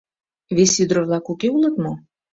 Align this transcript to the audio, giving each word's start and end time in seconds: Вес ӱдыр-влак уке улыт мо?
Вес 0.55 0.73
ӱдыр-влак 0.83 1.25
уке 1.31 1.47
улыт 1.55 1.75
мо? 1.83 1.93